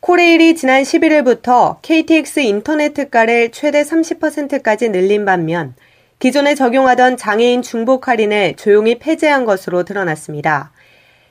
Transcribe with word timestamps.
코레일이 0.00 0.54
지난 0.54 0.84
11일부터 0.84 1.82
KTX 1.82 2.40
인터넷 2.40 2.94
특가를 2.94 3.50
최대 3.50 3.82
30%까지 3.82 4.90
늘린 4.90 5.24
반면 5.24 5.74
기존에 6.20 6.54
적용하던 6.54 7.16
장애인 7.16 7.62
중복 7.62 8.06
할인을 8.06 8.54
조용히 8.54 9.00
폐지한 9.00 9.44
것으로 9.44 9.82
드러났습니다. 9.82 10.70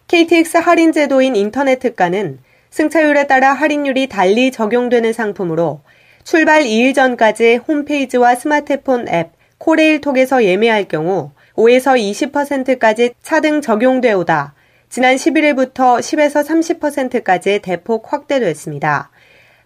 KTX 0.08 0.58
할인 0.58 0.92
제도인 0.92 1.38
인터넷 1.38 1.80
특가는 1.80 2.40
승차율에 2.70 3.28
따라 3.28 3.54
할인율이 3.54 4.08
달리 4.08 4.52
적용되는 4.52 5.14
상품으로 5.14 5.80
출발 6.26 6.64
2일 6.64 6.94
전까지 6.94 7.56
홈페이지와 7.68 8.36
스마트폰 8.36 9.08
앱 9.08 9.32
코레일 9.60 10.02
톡에서 10.02 10.44
예매할 10.44 10.90
경우 10.90 11.32
5에서 11.56 11.98
20%까지 11.98 13.14
차등 13.24 13.62
적용돼 13.62 14.12
오다 14.12 14.57
지난 14.90 15.16
11일부터 15.16 16.00
10에서 16.00 16.46
30%까지 16.46 17.60
대폭 17.60 18.12
확대됐습니다. 18.12 19.10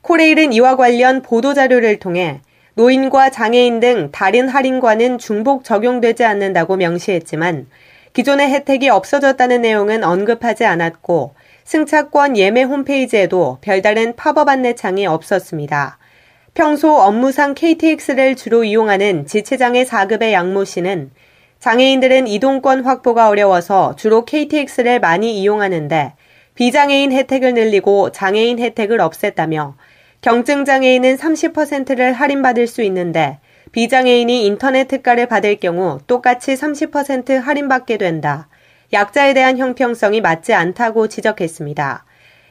코레일은 0.01 0.51
이와 0.51 0.75
관련 0.75 1.21
보도자료를 1.21 1.99
통해 1.99 2.41
노인과 2.73 3.29
장애인 3.29 3.79
등 3.79 4.09
다른 4.11 4.49
할인과는 4.49 5.19
중복 5.19 5.63
적용되지 5.63 6.23
않는다고 6.23 6.75
명시했지만 6.75 7.67
기존의 8.13 8.49
혜택이 8.49 8.89
없어졌다는 8.89 9.61
내용은 9.61 10.03
언급하지 10.03 10.65
않았고 10.65 11.35
승차권 11.65 12.35
예매 12.37 12.63
홈페이지에도 12.63 13.59
별다른 13.61 14.15
팝업 14.15 14.49
안내창이 14.49 15.05
없었습니다. 15.05 15.99
평소 16.53 16.97
업무상 16.97 17.53
KTX를 17.53 18.35
주로 18.35 18.63
이용하는 18.63 19.27
지체장애 19.27 19.85
4급의 19.85 20.31
양모 20.31 20.65
씨는 20.65 21.11
장애인들은 21.61 22.25
이동권 22.25 22.83
확보가 22.85 23.29
어려워서 23.29 23.95
주로 23.95 24.25
KTX를 24.25 24.99
많이 24.99 25.39
이용하는데 25.39 26.13
비장애인 26.55 27.11
혜택을 27.11 27.53
늘리고 27.53 28.11
장애인 28.11 28.57
혜택을 28.57 28.97
없앴다며 28.97 29.75
경증 30.21 30.65
장애인은 30.65 31.17
30%를 31.17 32.13
할인받을 32.13 32.65
수 32.65 32.81
있는데 32.81 33.37
비장애인이 33.73 34.43
인터넷 34.43 34.87
특가를 34.87 35.27
받을 35.27 35.55
경우 35.57 35.99
똑같이 36.07 36.55
30% 36.55 37.39
할인받게 37.39 37.97
된다. 37.97 38.49
약자에 38.91 39.35
대한 39.35 39.59
형평성이 39.59 40.19
맞지 40.19 40.55
않다고 40.55 41.09
지적했습니다. 41.09 42.05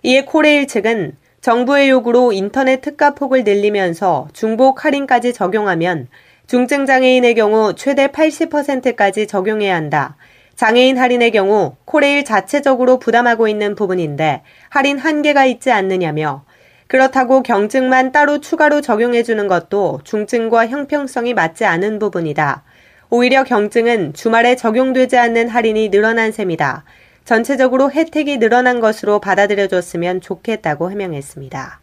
이에 0.05 0.25
코레일 0.25 0.69
측은 0.69 1.17
정부의 1.41 1.91
요구로 1.91 2.33
인터넷 2.33 2.81
특가 2.81 3.17
폭을 3.17 3.43
늘리면서 3.43 4.29
중복 4.33 4.85
할인까지 4.85 5.33
적용하면 5.33 6.07
중증 6.51 6.85
장애인의 6.85 7.37
경우 7.37 7.77
최대 7.77 8.09
80%까지 8.09 9.29
적용해야 9.29 9.77
한다. 9.77 10.17
장애인 10.57 10.99
할인의 10.99 11.31
경우 11.31 11.77
코레일 11.85 12.25
자체적으로 12.25 12.99
부담하고 12.99 13.47
있는 13.47 13.77
부분인데 13.77 14.43
할인 14.69 14.99
한계가 14.99 15.45
있지 15.45 15.71
않느냐며 15.71 16.45
그렇다고 16.89 17.45
경증만 17.45 18.11
따로 18.11 18.41
추가로 18.41 18.81
적용해주는 18.81 19.47
것도 19.47 20.01
중증과 20.03 20.67
형평성이 20.67 21.35
맞지 21.35 21.67
않은 21.67 22.01
부분이다. 22.01 22.65
오히려 23.11 23.45
경증은 23.45 24.15
주말에 24.15 24.57
적용되지 24.57 25.19
않는 25.19 25.47
할인이 25.47 25.91
늘어난 25.91 26.33
셈이다. 26.33 26.83
전체적으로 27.25 27.93
혜택이 27.93 28.39
늘어난 28.39 28.81
것으로 28.81 29.21
받아들여줬으면 29.21 30.21
좋겠다고 30.21 30.91
해명했습니다. 30.91 31.80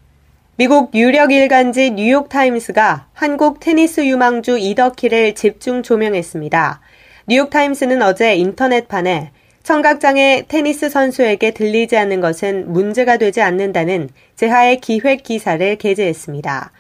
미국 0.60 0.96
유력 0.96 1.32
일간지 1.32 1.92
뉴욕타임스가 1.92 3.10
한국 3.14 3.60
테니스 3.60 4.08
유망주 4.08 4.58
이덕희를 4.58 5.36
집중 5.36 5.84
조명했습니다. 5.84 6.82
뉴욕타임스는 7.28 8.02
어제 8.02 8.34
인터넷판에 8.34 9.30
청각장애 9.62 10.46
테니스 10.48 10.90
선수에게 10.90 11.52
들리지 11.52 11.96
않는 11.98 12.22
것은 12.22 12.74
문제가 12.74 13.18
되지 13.18 13.42
않는다는 13.42 14.10
제하의 14.36 14.82
기획 14.82 15.22
기사를 15.22 15.76
게재했습니다. 15.76 16.72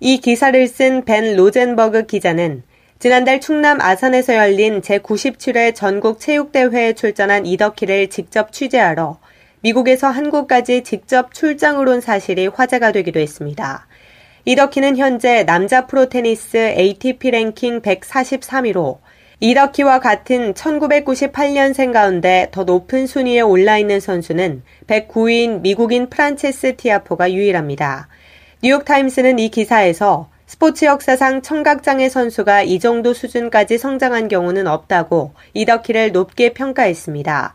이 0.00 0.18
기사를 0.18 0.66
쓴 0.66 1.04
벤 1.04 1.36
로젠버그 1.36 2.06
기자는 2.06 2.62
지난달 2.98 3.42
충남 3.42 3.82
아산에서 3.82 4.34
열린 4.34 4.80
제97회 4.80 5.74
전국 5.74 6.20
체육대회에 6.20 6.94
출전한 6.94 7.44
이덕희를 7.44 8.08
직접 8.08 8.50
취재하러 8.50 9.18
미국에서 9.66 10.06
한국까지 10.06 10.84
직접 10.84 11.34
출장을 11.34 11.88
온 11.88 12.00
사실이 12.00 12.46
화제가 12.46 12.92
되기도 12.92 13.18
했습니다. 13.18 13.88
이덕희는 14.44 14.96
현재 14.96 15.42
남자 15.42 15.88
프로 15.88 16.08
테니스 16.08 16.56
ATP 16.56 17.32
랭킹 17.32 17.82
143위로 17.82 18.98
이덕희와 19.40 19.98
같은 19.98 20.54
1998년생 20.54 21.92
가운데 21.92 22.46
더 22.52 22.62
높은 22.62 23.08
순위에 23.08 23.40
올라 23.40 23.76
있는 23.76 23.98
선수는 23.98 24.62
109위인 24.86 25.62
미국인 25.62 26.10
프란시스 26.10 26.76
티아포가 26.76 27.32
유일합니다. 27.32 28.06
뉴욕타임스는 28.62 29.40
이 29.40 29.48
기사에서 29.48 30.28
스포츠 30.46 30.84
역사상 30.84 31.42
청각장애 31.42 32.08
선수가 32.08 32.62
이 32.62 32.78
정도 32.78 33.12
수준까지 33.12 33.78
성장한 33.78 34.28
경우는 34.28 34.68
없다고 34.68 35.32
이덕희를 35.54 36.12
높게 36.12 36.52
평가했습니다. 36.52 37.54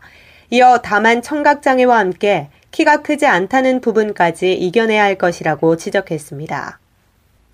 이어 0.52 0.80
다만 0.82 1.22
청각장애와 1.22 1.98
함께 1.98 2.48
키가 2.72 2.98
크지 3.00 3.24
않다는 3.24 3.80
부분까지 3.80 4.52
이겨내야 4.52 5.02
할 5.02 5.14
것이라고 5.14 5.78
지적했습니다. 5.78 6.78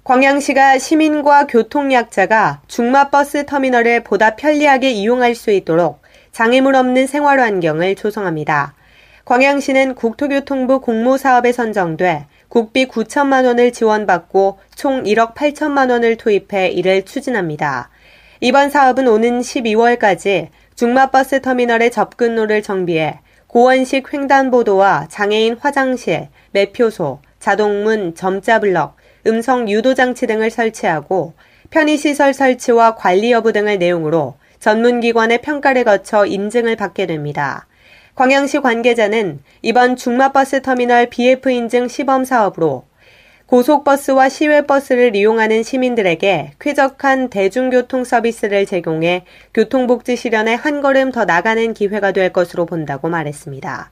광양시가 0.02 0.78
시민과 0.78 1.46
교통약자가 1.46 2.62
중마버스 2.66 3.46
터미널을 3.46 4.02
보다 4.02 4.34
편리하게 4.34 4.90
이용할 4.90 5.36
수 5.36 5.52
있도록 5.52 6.02
장애물 6.32 6.74
없는 6.74 7.06
생활 7.06 7.38
환경을 7.38 7.94
조성합니다. 7.94 8.74
광양시는 9.26 9.94
국토교통부 9.94 10.80
공모사업에 10.80 11.52
선정돼 11.52 12.26
국비 12.48 12.88
9천만 12.88 13.44
원을 13.44 13.72
지원받고 13.72 14.58
총 14.74 15.04
1억 15.04 15.34
8천만 15.34 15.92
원을 15.92 16.16
투입해 16.16 16.70
이를 16.70 17.04
추진합니다. 17.04 17.90
이번 18.40 18.70
사업은 18.70 19.06
오는 19.06 19.40
12월까지 19.40 20.48
중마버스 20.78 21.42
터미널의 21.42 21.90
접근로를 21.90 22.62
정비해 22.62 23.18
고원식 23.48 24.14
횡단보도와 24.14 25.08
장애인 25.10 25.56
화장실, 25.58 26.28
매표소, 26.52 27.18
자동문, 27.40 28.14
점자블럭, 28.14 28.94
음성 29.26 29.68
유도 29.68 29.94
장치 29.94 30.28
등을 30.28 30.52
설치하고 30.52 31.34
편의시설 31.70 32.32
설치와 32.32 32.94
관리 32.94 33.32
여부 33.32 33.52
등을 33.52 33.80
내용으로 33.80 34.36
전문기관의 34.60 35.42
평가를 35.42 35.82
거쳐 35.82 36.24
인증을 36.24 36.76
받게 36.76 37.06
됩니다. 37.06 37.66
광양시 38.14 38.60
관계자는 38.60 39.40
이번 39.62 39.96
중마버스 39.96 40.62
터미널 40.62 41.06
BF 41.10 41.50
인증 41.50 41.88
시범 41.88 42.24
사업으로 42.24 42.84
고속버스와 43.48 44.28
시외버스를 44.28 45.16
이용하는 45.16 45.62
시민들에게 45.62 46.52
쾌적한 46.60 47.30
대중교통 47.30 48.04
서비스를 48.04 48.66
제공해 48.66 49.24
교통복지 49.54 50.16
실현에 50.16 50.52
한 50.52 50.82
걸음 50.82 51.12
더 51.12 51.24
나가는 51.24 51.72
기회가 51.72 52.12
될 52.12 52.30
것으로 52.30 52.66
본다고 52.66 53.08
말했습니다. 53.08 53.90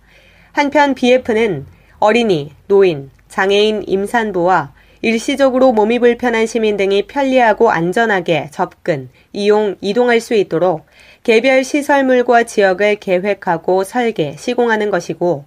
한편 0.52 0.94
BF는 0.94 1.64
어린이, 1.98 2.52
노인, 2.66 3.10
장애인, 3.28 3.84
임산부와 3.86 4.74
일시적으로 5.00 5.72
몸이 5.72 6.00
불편한 6.00 6.46
시민 6.46 6.76
등이 6.76 7.06
편리하고 7.06 7.70
안전하게 7.70 8.50
접근, 8.50 9.08
이용, 9.32 9.76
이동할 9.80 10.20
수 10.20 10.34
있도록 10.34 10.84
개별 11.22 11.64
시설물과 11.64 12.42
지역을 12.44 12.96
계획하고 12.96 13.84
설계, 13.84 14.36
시공하는 14.36 14.90
것이고 14.90 15.46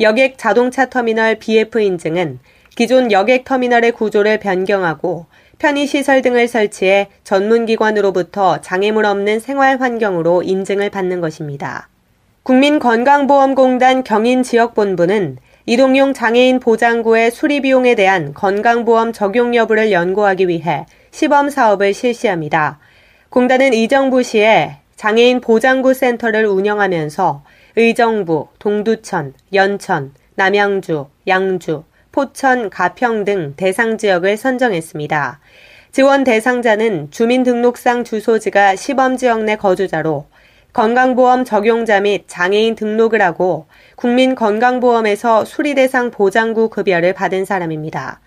여객 0.00 0.38
자동차 0.38 0.88
터미널 0.88 1.34
BF 1.34 1.78
인증은 1.78 2.38
기존 2.80 3.12
여객 3.12 3.44
터미널의 3.44 3.92
구조를 3.92 4.38
변경하고 4.38 5.26
편의시설 5.58 6.22
등을 6.22 6.48
설치해 6.48 7.08
전문기관으로부터 7.24 8.62
장애물 8.62 9.04
없는 9.04 9.38
생활 9.38 9.78
환경으로 9.78 10.42
인증을 10.42 10.88
받는 10.88 11.20
것입니다. 11.20 11.90
국민건강보험공단 12.42 14.02
경인지역본부는 14.02 15.36
이동용 15.66 16.14
장애인 16.14 16.58
보장구의 16.58 17.32
수리비용에 17.32 17.96
대한 17.96 18.32
건강보험 18.32 19.12
적용 19.12 19.54
여부를 19.54 19.92
연구하기 19.92 20.48
위해 20.48 20.86
시범 21.10 21.50
사업을 21.50 21.92
실시합니다. 21.92 22.78
공단은 23.28 23.74
이정부 23.74 24.22
시에 24.22 24.78
장애인 24.96 25.42
보장구 25.42 25.92
센터를 25.92 26.46
운영하면서 26.46 27.42
의정부, 27.76 28.48
동두천, 28.58 29.34
연천, 29.52 30.14
남양주, 30.36 31.08
양주, 31.28 31.84
포천, 32.12 32.70
가평 32.70 33.24
등 33.24 33.54
대상 33.56 33.96
지역을 33.96 34.36
선정했습니다. 34.36 35.40
지원 35.92 36.24
대상자는 36.24 37.10
주민등록상 37.10 38.04
주소지가 38.04 38.76
시범지역 38.76 39.44
내 39.44 39.56
거주자로 39.56 40.26
건강보험 40.72 41.44
적용자 41.44 42.00
및 42.00 42.24
장애인 42.28 42.76
등록을 42.76 43.22
하고 43.22 43.66
국민건강보험에서 43.96 45.44
수리대상 45.44 46.10
보장구 46.10 46.68
급여를 46.68 47.12
받은 47.12 47.44
사람입니다. 47.44 48.20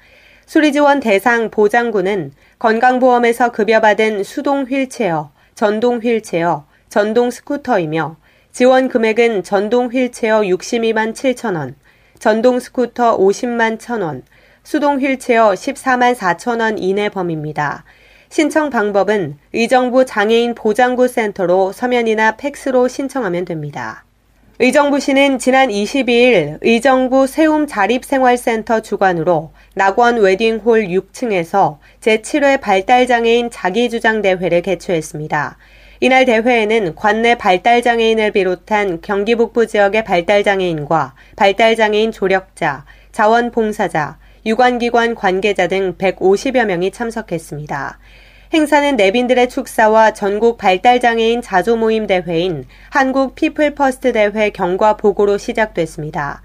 수리지원 0.46 1.00
대상 1.00 1.50
보장구는 1.50 2.34
건강보험에서 2.60 3.52
급여받은 3.52 4.24
수동 4.24 4.64
휠체어, 4.64 5.32
전동 5.56 6.00
휠체어, 6.00 6.66
전동 6.90 7.32
스쿠터이며 7.32 8.18
지원 8.52 8.90
금액은 8.90 9.44
전동 9.44 9.88
휠체어 9.88 10.42
62만 10.42 11.14
7천 11.14 11.56
원, 11.56 11.76
전동 12.24 12.58
스쿠터 12.58 13.18
50만 13.18 13.78
1천 13.78 14.02
원, 14.02 14.24
수동 14.64 15.02
휠체어 15.02 15.52
14만 15.52 16.16
4천 16.16 16.62
원 16.62 16.78
이내 16.78 17.10
범위입니다. 17.10 17.84
신청 18.30 18.70
방법은 18.70 19.38
의정부 19.52 20.06
장애인 20.06 20.56
보장구 20.56 21.10
센터로 21.10 21.74
서면이나 21.74 22.38
팩스로 22.38 22.88
신청하면 22.88 23.44
됩니다. 23.44 24.06
의정부시는 24.60 25.38
지난 25.38 25.68
22일 25.68 26.60
의정부 26.62 27.28
세움 27.28 27.68
자립생활센터 27.68 28.80
주관으로 28.80 29.52
낙원 29.76 30.22
웨딩홀 30.22 30.88
6층에서 30.88 31.80
제7회 32.00 32.62
발달장애인 32.62 33.52
자기주장대회를 33.52 34.62
개최했습니다. 34.62 35.58
이날 36.04 36.26
대회에는 36.26 36.96
관내 36.96 37.36
발달장애인을 37.36 38.32
비롯한 38.32 39.00
경기 39.00 39.36
북부 39.36 39.68
지역의 39.68 40.04
발달장애인과 40.04 41.16
발달장애인 41.38 42.12
조력자, 42.12 42.84
자원봉사자, 43.14 44.18
유관기관 44.46 45.16
관계자 45.16 45.68
등 45.70 45.96
150여 45.98 46.66
명이 46.66 46.92
참석했습니다. 46.92 48.00
행사는 48.54 48.98
내빈들의 48.98 49.48
축사와 49.48 50.12
전국 50.12 50.58
발달장애인 50.58 51.42
자조 51.42 51.78
모임 51.78 52.06
대회인 52.06 52.66
한국 52.90 53.36
피플 53.36 53.74
퍼스트 53.74 54.12
대회 54.12 54.50
경과 54.50 54.98
보고로 54.98 55.38
시작됐습니다. 55.38 56.42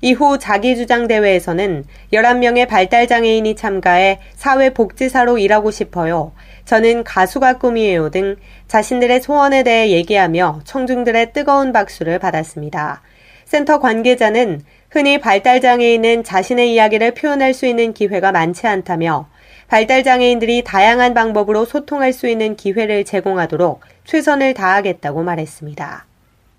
이후 0.00 0.38
자기주장 0.38 1.08
대회에서는 1.08 1.84
11명의 2.12 2.68
발달장애인이 2.68 3.56
참가해 3.56 4.20
사회복지사로 4.36 5.38
일하고 5.38 5.70
싶어요. 5.70 6.32
저는 6.64 7.02
가수가 7.04 7.58
꿈이에요 7.58 8.10
등 8.10 8.36
자신들의 8.68 9.20
소원에 9.20 9.62
대해 9.62 9.90
얘기하며 9.90 10.60
청중들의 10.64 11.32
뜨거운 11.32 11.72
박수를 11.72 12.18
받았습니다. 12.18 13.02
센터 13.44 13.80
관계자는 13.80 14.60
흔히 14.90 15.18
발달장애인은 15.18 16.22
자신의 16.22 16.72
이야기를 16.74 17.14
표현할 17.14 17.54
수 17.54 17.66
있는 17.66 17.92
기회가 17.92 18.30
많지 18.30 18.66
않다며 18.66 19.28
발달장애인들이 19.68 20.64
다양한 20.64 21.14
방법으로 21.14 21.64
소통할 21.64 22.12
수 22.12 22.28
있는 22.28 22.56
기회를 22.56 23.04
제공하도록 23.04 23.80
최선을 24.04 24.54
다하겠다고 24.54 25.22
말했습니다. 25.22 26.06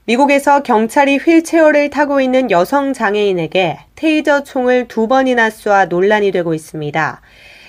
미국에서 0.10 0.64
경찰이 0.64 1.18
휠체어를 1.18 1.92
타고 1.92 2.20
있는 2.20 2.50
여성 2.50 2.94
장애인에게 2.94 3.78
테이저 3.94 4.44
총을 4.44 4.88
두 4.88 5.08
번이나 5.08 5.50
쏴 5.50 5.88
논란이 5.88 6.32
되고 6.32 6.56
있습니다. 6.56 7.22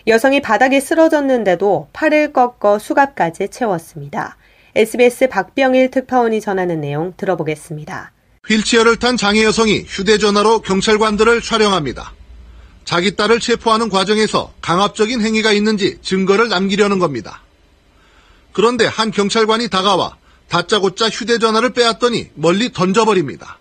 여성이 0.06 0.40
바닥에 0.40 0.80
쓰러졌는데도 0.80 1.88
팔을 1.92 2.32
꺾어 2.32 2.78
수갑까지 2.78 3.48
채웠습니다. 3.50 4.38
SBS 4.74 5.28
박병일 5.28 5.90
특파원이 5.90 6.40
전하는 6.40 6.80
내용 6.80 7.12
들어보겠습니다. 7.18 8.12
휠체어를 8.48 8.96
탄 8.96 9.18
장애 9.18 9.44
여성이 9.44 9.84
휴대전화로 9.86 10.60
경찰관들을 10.60 11.42
촬영합니다. 11.42 12.14
자기 12.86 13.16
딸을 13.16 13.40
체포하는 13.40 13.90
과정에서 13.90 14.50
강압적인 14.62 15.20
행위가 15.20 15.52
있는지 15.52 15.98
증거를 16.00 16.48
남기려는 16.48 17.00
겁니다. 17.00 17.42
그런데 18.52 18.86
한 18.86 19.10
경찰관이 19.10 19.68
다가와 19.68 20.16
다짜고짜 20.50 21.08
휴대전화를 21.08 21.72
빼앗더니 21.72 22.30
멀리 22.34 22.72
던져버립니다. 22.72 23.58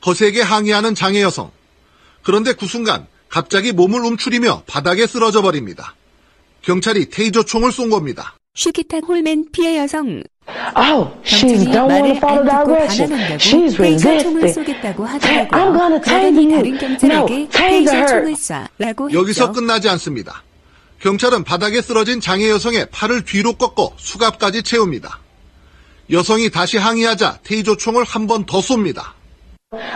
거세게 0.00 0.42
항의하는 0.42 0.94
장애 0.94 1.22
여성. 1.22 1.50
그런데 2.22 2.52
그 2.52 2.66
순간 2.66 3.06
갑자기 3.28 3.72
몸을 3.72 4.04
움츠리며 4.04 4.64
바닥에 4.66 5.06
쓰러져 5.06 5.40
버립니다. 5.42 5.94
경찰이 6.62 7.08
테이저 7.08 7.44
총을 7.44 7.72
쏜 7.72 7.88
겁니다. 7.88 8.34
슈키타 8.54 8.98
홀맨 8.98 9.46
피해 9.52 9.78
여성 9.78 10.22
Oh, 10.76 11.08
she 11.24 11.46
경찰이 11.64 11.72
don't 11.72 11.88
want 11.88 12.02
말을 12.02 12.12
to 12.12 12.16
follow 12.18 12.50
안 12.50 12.64
듣고 12.64 12.74
direction. 12.74 13.38
She's 13.38 13.76
테이저 13.76 14.18
총을 14.22 14.42
resisting. 14.42 14.52
쏘겠다고 14.54 15.06
I'm 15.06 15.72
gonna 15.72 16.00
tell 16.02 16.30
그러더니 16.32 16.36
you. 16.36 16.50
다른 16.50 16.78
경찰에게 16.78 17.34
No, 17.34 17.48
총을 17.48 17.86
her. 17.86 18.34
쏴라고 18.34 19.12
여기서. 19.12 19.52
끝나지 19.52 19.88
않습니다. 19.88 20.42
경찰은 21.00 21.44
바닥에 21.44 21.80
쓰러진 21.80 22.20
장애 22.20 22.50
여성의 22.50 22.88
팔을 22.90 23.24
뒤로 23.24 23.52
꺾어 23.54 23.92
수갑까지 23.96 24.62
채웁니다. 24.64 25.20
여성이 26.10 26.50
다시 26.50 26.76
항의하자 26.78 27.38
테이저 27.42 27.76
총을 27.76 28.04
한 28.04 28.26
번 28.26 28.44
더 28.44 28.58
쏩니다. 28.60 29.12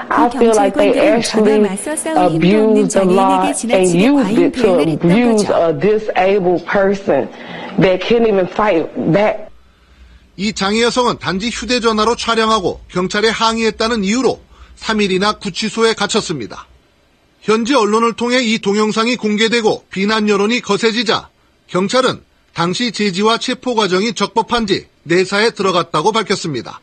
I 0.08 0.26
feel 0.30 0.52
like 0.56 0.72
they 0.74 0.92
경찰관들은 0.92 1.16
actually 1.16 1.60
저가 1.60 1.68
맞서 1.68 1.96
싸울 1.96 2.30
힘도 2.30 2.46
없는 2.46 2.76
abused 2.86 2.98
the 2.98 3.14
law 3.14 3.28
장애인에게 3.28 3.46
and 3.46 3.58
지나치게 3.58 4.06
used 4.06 4.24
과잉 4.24 4.44
it 4.44 4.52
to 4.52 4.62
표현을 4.62 4.88
했던 4.88 5.10
abuse 5.10 5.46
거죠. 5.46 5.66
a 5.66 5.80
disabled 5.80 6.64
person 6.64 7.28
that 7.82 7.98
can't 8.06 8.26
even 8.26 8.46
fight 8.48 8.88
back. 9.12 9.46
이 10.38 10.52
장애 10.52 10.82
여성은 10.82 11.18
단지 11.18 11.48
휴대전화로 11.50 12.16
촬영하고 12.16 12.80
경찰에 12.90 13.28
항의했다는 13.28 14.04
이유로 14.04 14.40
3일이나 14.78 15.40
구치소에 15.40 15.94
갇혔습니다. 15.94 16.66
현지 17.42 17.74
언론을 17.74 18.14
통해 18.14 18.40
이 18.42 18.58
동영상이 18.58 19.16
공개되고 19.16 19.84
비난 19.90 20.28
여론이 20.28 20.60
거세지자 20.60 21.28
경찰은 21.68 22.20
당시 22.56 22.90
제지와 22.90 23.36
체포 23.36 23.74
과정이 23.74 24.14
적법한지 24.14 24.86
내사에 25.02 25.50
들어갔다고 25.50 26.10
밝혔습니다. 26.12 26.80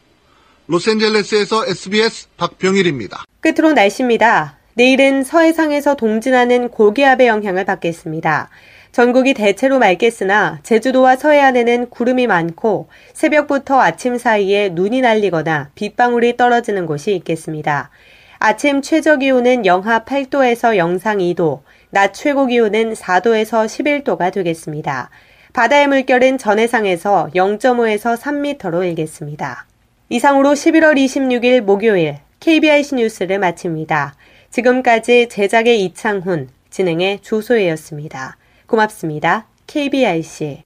로스앤젤레스에서 0.68 1.66
SBS 1.66 2.28
박병일입니다. 2.38 3.24
끝으로 3.40 3.74
날씨입니다. 3.74 4.60
내일은 4.75 5.24
서해상에서 5.24 5.96
동진하는 5.96 6.70
고기압의 6.70 7.25
영향을 7.25 7.66
받겠습니다. 7.66 8.52
전국이 8.92 9.34
대체로 9.34 9.80
맑겠으나 9.80 10.60
제주도와 10.62 11.16
서해안에는 11.16 11.90
구름이 11.90 12.28
많고 12.28 12.90
새벽부터 13.14 13.81
아침 13.81 14.20
사이에 14.20 14.70
눈이 14.70 15.02
날리거나 15.02 15.72
빗방울이 15.74 16.38
떨어지는 16.38 16.86
곳이 16.86 17.16
있겠습니다. 17.16 17.90
아침 18.38 18.84
최저 18.84 19.18
기온은 19.18 19.66
영하 19.66 20.04
8도에서 20.04 20.78
영상 20.78 21.18
2도, 21.18 21.62
낮 21.90 22.14
최고 22.14 22.46
기온은 22.46 22.94
4도에서 22.94 23.66
11도가 23.66 24.31
되겠습니다. 24.31 25.10
바다의 25.53 25.88
물결은 25.88 26.39
전해상에서 26.39 27.29
0.5에서 27.36 28.17
3m로 28.17 28.83
일겠습니다. 28.88 29.67
이상으로 30.10 30.50
11월 30.50 30.95
26일 30.95 31.62
목요일 31.62 32.17
KBIC 32.39 32.95
뉴스를 32.95 33.38
마칩니다. 33.38 34.15
지금까지 34.50 35.29
제작의 35.29 35.83
이창훈, 35.86 36.50
진행의 36.72 37.19
조소혜였습니다. 37.22 38.38
고맙습니다. 38.65 39.45
KBIC. 39.67 40.63